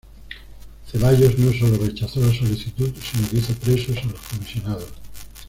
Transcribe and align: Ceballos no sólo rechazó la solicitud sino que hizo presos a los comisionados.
Ceballos 0.87 1.37
no 1.37 1.53
sólo 1.53 1.85
rechazó 1.85 2.21
la 2.21 2.33
solicitud 2.33 2.91
sino 2.99 3.29
que 3.29 3.37
hizo 3.37 3.53
presos 3.53 3.97
a 3.99 4.05
los 4.05 4.19
comisionados. 4.19 4.87